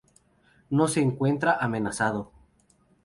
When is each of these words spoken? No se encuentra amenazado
No 0.71 0.87
se 0.87 0.99
encuentra 0.99 1.57
amenazado 1.59 2.31